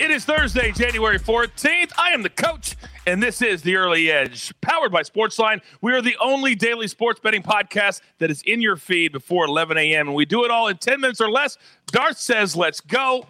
[0.00, 1.92] It is Thursday, January 14th.
[1.98, 2.74] I am the coach,
[3.06, 5.60] and this is The Early Edge, powered by Sportsline.
[5.82, 9.76] We are the only daily sports betting podcast that is in your feed before 11
[9.76, 11.58] a.m., and we do it all in 10 minutes or less.
[11.88, 13.26] Darth says, let's go.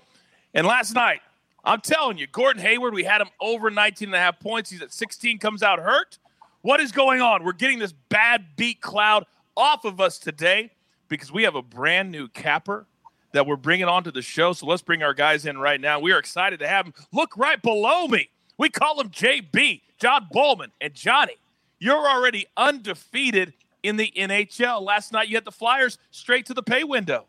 [0.55, 1.23] And last night,
[1.65, 4.71] I'm telling you, Gordon Hayward, we had him over 19 and a half points.
[4.71, 6.21] He's at 16, comes out hurt.
[6.63, 7.43] What is going on?
[7.43, 10.71] We're getting this bad beat cloud off of us today
[11.09, 12.87] because we have a brand new capper
[13.33, 14.53] that we're bringing onto the show.
[14.53, 16.01] So let's bring our guys in right now.
[16.01, 16.95] We are excited to have them.
[17.13, 18.31] Look right below me.
[18.59, 20.69] We call him JB, John Bollman.
[20.81, 21.37] And Johnny,
[21.79, 24.83] you're already undefeated in the NHL.
[24.83, 27.27] Last night you had the Flyers straight to the pay window.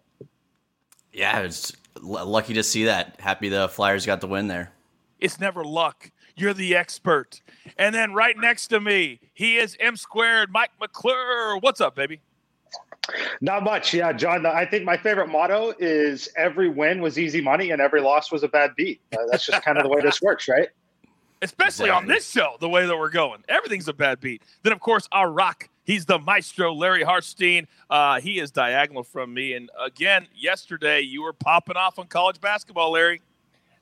[1.13, 3.19] Yeah, it's lucky to see that.
[3.19, 4.71] Happy the Flyers got the win there.
[5.19, 6.09] It's never luck.
[6.35, 7.41] You're the expert.
[7.77, 11.57] And then right next to me, he is M squared, Mike McClure.
[11.57, 12.21] What's up, baby?
[13.41, 13.93] Not much.
[13.93, 18.01] Yeah, John, I think my favorite motto is every win was easy money and every
[18.01, 19.01] loss was a bad beat.
[19.13, 20.69] Uh, that's just kind of the way this works, right?
[21.41, 21.91] Especially exactly.
[21.91, 23.43] on this show, the way that we're going.
[23.49, 24.43] Everything's a bad beat.
[24.61, 25.69] Then, of course, our rock.
[25.83, 27.65] He's the maestro, Larry Hartstein.
[27.89, 29.53] Uh, he is diagonal from me.
[29.53, 33.21] And again, yesterday, you were popping off on college basketball, Larry.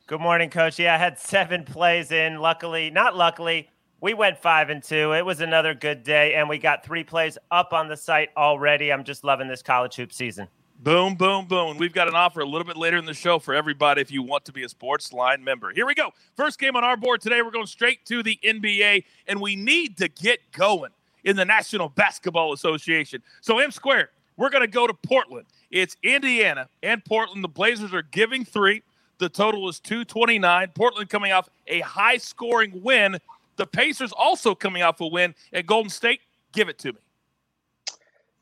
[0.07, 0.79] Good morning, coach.
[0.79, 2.39] Yeah, I had seven plays in.
[2.39, 3.69] Luckily, not luckily,
[4.01, 5.13] we went five and two.
[5.13, 8.91] It was another good day, and we got three plays up on the site already.
[8.91, 10.47] I'm just loving this college hoop season.
[10.81, 11.77] Boom, boom, boom.
[11.77, 14.23] We've got an offer a little bit later in the show for everybody if you
[14.23, 15.73] want to be a sports line member.
[15.73, 16.11] Here we go.
[16.37, 17.41] First game on our board today.
[17.41, 20.91] We're going straight to the NBA, and we need to get going
[21.25, 23.21] in the National Basketball Association.
[23.41, 25.47] So, M squared, we're going to go to Portland.
[25.69, 27.43] It's Indiana and Portland.
[27.43, 28.81] The Blazers are giving three.
[29.17, 30.69] The total is 229.
[30.75, 33.17] Portland coming off a high scoring win
[33.59, 36.21] the Pacers also coming off a win at Golden State.
[36.53, 36.99] Give it to me.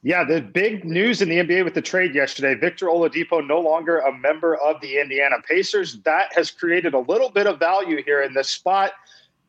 [0.03, 3.97] Yeah, the big news in the NBA with the trade yesterday Victor Oladipo no longer
[3.97, 5.99] a member of the Indiana Pacers.
[6.03, 8.91] That has created a little bit of value here in this spot.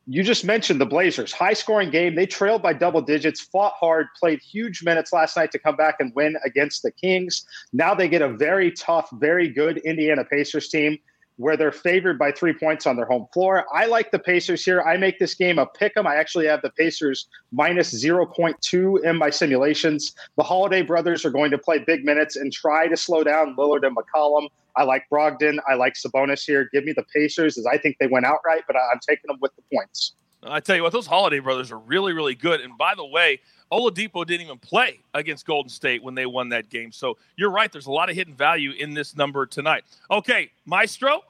[0.07, 2.15] You just mentioned the Blazers, high scoring game.
[2.15, 5.97] They trailed by double digits, fought hard, played huge minutes last night to come back
[5.99, 7.45] and win against the Kings.
[7.73, 10.97] Now they get a very tough, very good Indiana Pacers team
[11.39, 13.65] where they're favored by three points on their home floor.
[13.73, 14.81] I like the Pacers here.
[14.81, 16.05] I make this game a pick 'em.
[16.05, 20.13] I actually have the Pacers minus 0.2 in my simulations.
[20.35, 23.87] The Holiday brothers are going to play big minutes and try to slow down Lillard
[23.87, 24.49] and McCollum.
[24.75, 25.59] I like Brogdon.
[25.65, 26.69] I like Sabonis here.
[26.73, 29.55] Give me the Pacers as I think they went outright, but I'm taking them with
[29.55, 30.15] the points.
[30.43, 32.61] I tell you what, those Holiday brothers are really, really good.
[32.61, 33.41] And by the way,
[33.71, 36.91] Oladipo didn't even play against Golden State when they won that game.
[36.91, 37.71] So you're right.
[37.71, 39.83] There's a lot of hidden value in this number tonight.
[40.09, 41.21] Okay, Maestro,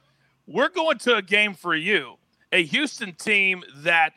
[0.48, 2.18] we're going to a game for you,
[2.52, 4.14] a Houston team that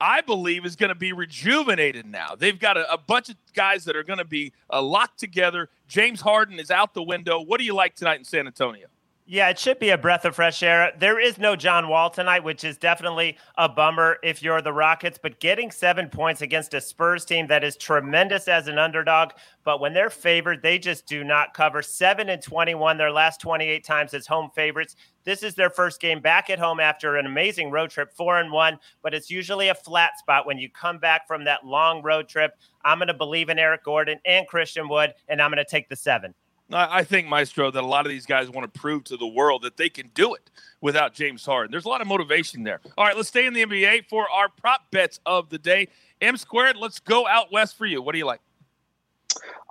[0.00, 2.34] I believe is going to be rejuvenated now.
[2.34, 5.68] They've got a, a bunch of guys that are going to be uh, locked together.
[5.86, 7.40] James Harden is out the window.
[7.40, 8.86] What do you like tonight in San Antonio?
[9.32, 10.90] Yeah, it should be a breath of fresh air.
[10.98, 15.20] There is no John Wall tonight, which is definitely a bummer if you're the Rockets.
[15.22, 19.30] But getting seven points against a Spurs team that is tremendous as an underdog,
[19.62, 21.80] but when they're favored, they just do not cover.
[21.80, 24.96] Seven and 21, their last 28 times as home favorites.
[25.22, 28.50] This is their first game back at home after an amazing road trip, four and
[28.50, 28.80] one.
[29.00, 32.54] But it's usually a flat spot when you come back from that long road trip.
[32.84, 35.88] I'm going to believe in Eric Gordon and Christian Wood, and I'm going to take
[35.88, 36.34] the seven.
[36.72, 39.62] I think, Maestro, that a lot of these guys want to prove to the world
[39.62, 40.50] that they can do it
[40.80, 41.70] without James Harden.
[41.70, 42.80] There's a lot of motivation there.
[42.96, 45.88] All right, let's stay in the NBA for our prop bets of the day.
[46.20, 48.02] M squared, let's go out west for you.
[48.02, 48.40] What do you like?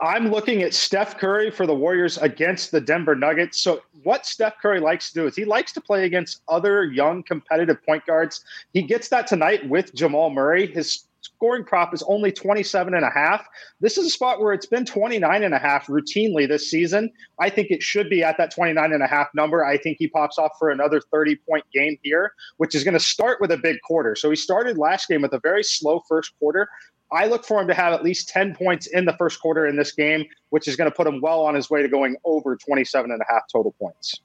[0.01, 3.59] I'm looking at Steph Curry for the Warriors against the Denver Nuggets.
[3.59, 7.21] So, what Steph Curry likes to do is he likes to play against other young
[7.21, 8.45] competitive point guards.
[8.73, 10.67] He gets that tonight with Jamal Murray.
[10.67, 13.46] His scoring prop is only 27 and a half.
[13.80, 17.12] This is a spot where it's been 29 and a half routinely this season.
[17.40, 19.66] I think it should be at that 29 and a half number.
[19.66, 23.00] I think he pops off for another 30 point game here, which is going to
[23.00, 24.16] start with a big quarter.
[24.16, 26.68] So he started last game with a very slow first quarter.
[27.12, 29.75] I look for him to have at least 10 points in the first quarter in
[29.75, 32.56] this game, which is going to put him well on his way to going over
[32.56, 34.22] 27 and a half total points.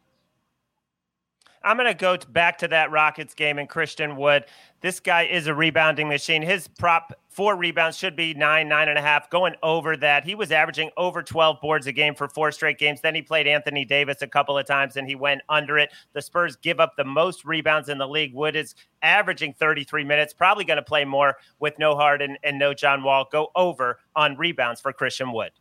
[1.64, 4.44] I'm going to go back to that Rockets game and Christian Wood.
[4.82, 6.42] This guy is a rebounding machine.
[6.42, 10.24] His prop four rebounds should be nine, nine and a half, going over that.
[10.24, 13.00] He was averaging over 12 boards a game for four straight games.
[13.00, 15.90] Then he played Anthony Davis a couple of times and he went under it.
[16.12, 18.34] The Spurs give up the most rebounds in the league.
[18.34, 22.74] Wood is averaging 33 minutes, probably going to play more with no Harden and no
[22.74, 23.26] John Wall.
[23.32, 25.52] Go over on rebounds for Christian Wood.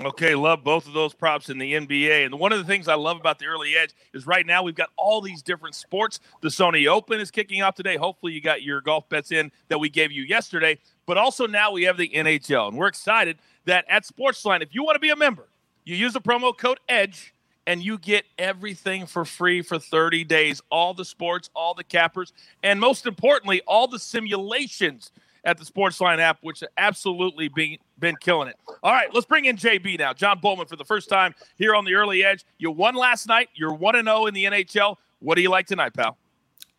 [0.00, 2.26] Okay, love both of those props in the NBA.
[2.26, 4.74] And one of the things I love about the early edge is right now we've
[4.74, 6.20] got all these different sports.
[6.42, 7.96] The Sony Open is kicking off today.
[7.96, 10.78] Hopefully, you got your golf bets in that we gave you yesterday.
[11.06, 12.68] But also now we have the NHL.
[12.68, 15.48] And we're excited that at Sportsline, if you want to be a member,
[15.84, 17.32] you use the promo code EDGE
[17.66, 22.34] and you get everything for free for 30 days all the sports, all the cappers,
[22.62, 25.12] and most importantly, all the simulations
[25.48, 28.56] at the Sportsline app, which absolutely been, been killing it.
[28.82, 30.12] All right, let's bring in JB now.
[30.12, 32.44] John Bollman for the first time here on the early edge.
[32.58, 33.48] You won last night.
[33.54, 34.96] You're 1 0 in the NHL.
[35.20, 36.18] What do you like tonight, pal?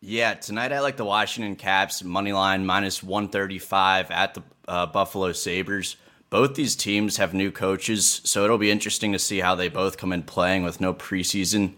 [0.00, 5.32] Yeah, tonight I like the Washington Caps money line minus 135 at the uh, Buffalo
[5.32, 5.96] Sabres.
[6.30, 9.98] Both these teams have new coaches, so it'll be interesting to see how they both
[9.98, 11.74] come in playing with no preseason.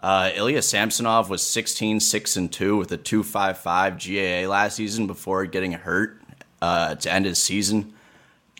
[0.00, 5.44] Uh, Ilya Samsonov was 16 6 and 2 with a 255 GAA last season before
[5.46, 6.15] getting hurt
[6.62, 7.92] uh, to end his season.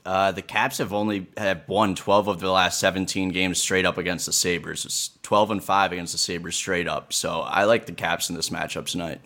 [0.05, 3.99] Uh, the Caps have only have won 12 of the last 17 games straight up
[3.99, 4.85] against the Sabres.
[4.85, 7.13] It's 12 and 5 against the Sabres straight up.
[7.13, 9.21] So I like the Caps in this matchup tonight.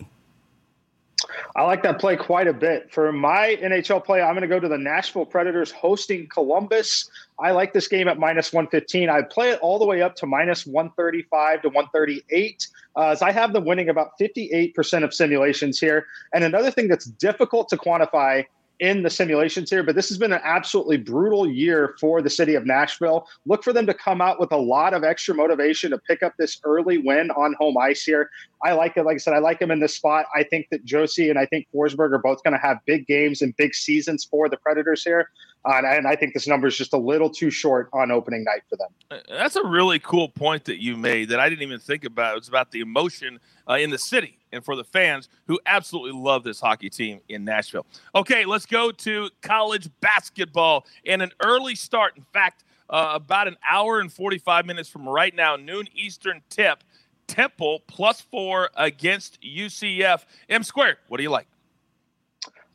[1.55, 2.91] I like that play quite a bit.
[2.91, 7.11] For my NHL play, I'm going to go to the Nashville Predators hosting Columbus.
[7.39, 9.09] I like this game at minus 115.
[9.09, 13.31] I play it all the way up to minus 135 to 138, uh, as I
[13.31, 16.07] have them winning about 58% of simulations here.
[16.33, 18.45] And another thing that's difficult to quantify
[18.81, 22.55] in the simulations here, but this has been an absolutely brutal year for the city
[22.55, 23.27] of Nashville.
[23.45, 26.33] Look for them to come out with a lot of extra motivation to pick up
[26.39, 28.31] this early win on home ice here.
[28.63, 29.03] I like it.
[29.03, 30.25] Like I said, I like him in this spot.
[30.35, 33.43] I think that Josi and I think Forsberg are both going to have big games
[33.43, 35.29] and big seasons for the Predators here.
[35.63, 38.09] Uh, and, I, and I think this number is just a little too short on
[38.09, 38.89] opening night for them.
[39.11, 42.37] Uh, that's a really cool point that you made that I didn't even think about.
[42.37, 43.39] It's about the emotion
[43.69, 47.43] uh, in the city and for the fans who absolutely love this hockey team in
[47.43, 47.85] Nashville.
[48.15, 52.13] Okay, let's go to college basketball and an early start.
[52.17, 56.83] In fact, uh, about an hour and 45 minutes from right now, noon Eastern tip.
[57.27, 60.25] Temple plus four against UCF.
[60.49, 61.47] M squared, what do you like?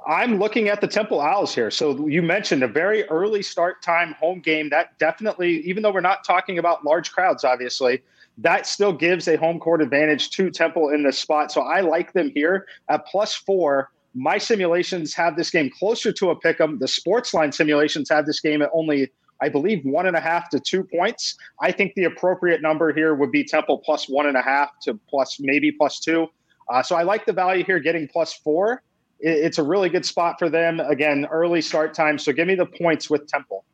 [0.07, 1.71] I'm looking at the Temple Owls here.
[1.71, 4.69] So you mentioned a very early start time home game.
[4.71, 8.03] That definitely, even though we're not talking about large crowds, obviously,
[8.39, 11.51] that still gives a home court advantage to Temple in this spot.
[11.51, 13.91] So I like them here at plus four.
[14.15, 16.79] My simulations have this game closer to a pick 'em.
[16.79, 19.11] The sports line simulations have this game at only,
[19.41, 21.37] I believe, one and a half to two points.
[21.61, 24.95] I think the appropriate number here would be Temple plus one and a half to
[25.09, 26.29] plus maybe plus two.
[26.71, 28.83] Uh, so I like the value here getting plus four.
[29.19, 30.81] It's a really good spot for them.
[30.81, 32.19] Again, early start time.
[32.19, 33.65] So give me the points with Temple.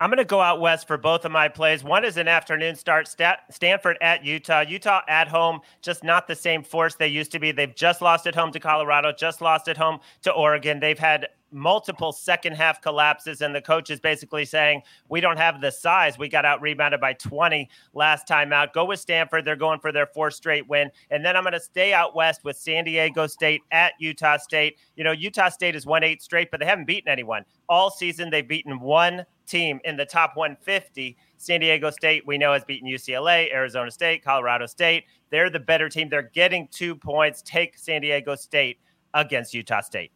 [0.00, 1.84] I'm going to go out west for both of my plays.
[1.84, 4.62] One is an afternoon start, Stanford at Utah.
[4.62, 7.52] Utah at home, just not the same force they used to be.
[7.52, 10.80] They've just lost at home to Colorado, just lost at home to Oregon.
[10.80, 15.60] They've had multiple second half collapses, and the coach is basically saying, We don't have
[15.60, 16.18] the size.
[16.18, 18.74] We got out rebounded by 20 last time out.
[18.74, 19.44] Go with Stanford.
[19.44, 20.90] They're going for their fourth straight win.
[21.10, 24.78] And then I'm going to stay out west with San Diego State at Utah State.
[24.96, 27.44] You know, Utah State has won eight straight, but they haven't beaten anyone.
[27.68, 31.16] All season, they've beaten one team in the top 150.
[31.38, 35.04] San Diego State, we know, has beaten UCLA, Arizona State, Colorado State.
[35.30, 36.08] They're the better team.
[36.08, 37.42] They're getting two points.
[37.42, 38.78] Take San Diego State
[39.14, 40.10] against Utah State.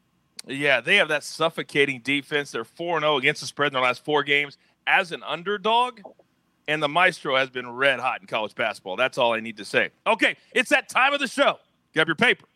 [0.48, 2.50] Yeah, they have that suffocating defense.
[2.50, 4.56] They're 4 0 against the spread in their last four games
[4.86, 6.00] as an underdog.
[6.66, 8.96] And the Maestro has been red hot in college basketball.
[8.96, 9.90] That's all I need to say.
[10.06, 11.58] Okay, it's that time of the show.
[11.94, 12.47] Grab your paper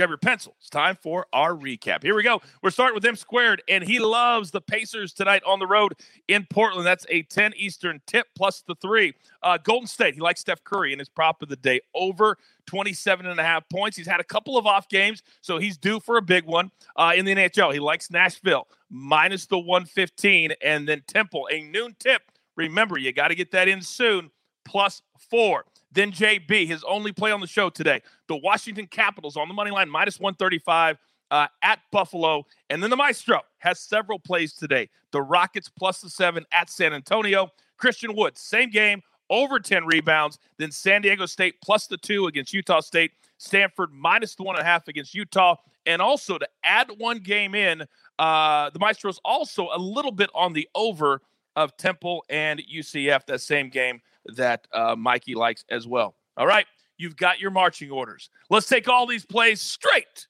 [0.00, 0.54] grab your pencil.
[0.58, 2.02] It's time for our recap.
[2.02, 2.40] Here we go.
[2.62, 5.92] We're starting with M squared, and he loves the Pacers tonight on the road
[6.26, 6.86] in Portland.
[6.86, 9.12] That's a 10 Eastern tip plus the three.
[9.42, 13.26] Uh, Golden State, he likes Steph Curry in his prop of the day over 27
[13.26, 13.94] and a half points.
[13.94, 17.12] He's had a couple of off games, so he's due for a big one uh,
[17.14, 17.70] in the NHL.
[17.74, 22.22] He likes Nashville minus the 115, and then Temple, a noon tip.
[22.56, 24.30] Remember, you got to get that in soon,
[24.64, 25.66] plus four.
[25.92, 28.02] Then JB, his only play on the show today.
[28.28, 30.98] The Washington Capitals on the money line, minus 135
[31.30, 32.44] uh, at Buffalo.
[32.68, 34.88] And then the Maestro has several plays today.
[35.12, 37.50] The Rockets plus the seven at San Antonio.
[37.76, 40.38] Christian Woods, same game, over 10 rebounds.
[40.58, 43.12] Then San Diego State plus the two against Utah State.
[43.38, 45.56] Stanford minus the one and a half against Utah.
[45.86, 47.84] And also to add one game in,
[48.18, 51.22] uh, the Maestro's also a little bit on the over
[51.56, 56.14] of Temple and UCF, that same game that uh, Mikey likes as well.
[56.36, 56.66] All right,
[56.98, 58.30] you've got your marching orders.
[58.48, 60.26] Let's take all these plays straight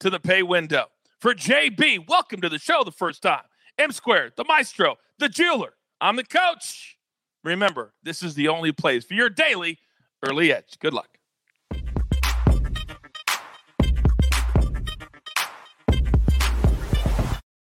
[0.00, 0.86] to the pay window.
[1.20, 3.44] For JB, welcome to the show the first time.
[3.78, 5.74] M squared, the maestro, the jeweler.
[6.00, 6.98] I'm the coach.
[7.44, 9.78] Remember, this is the only place for your daily
[10.22, 10.78] early edge.
[10.80, 11.18] Good luck.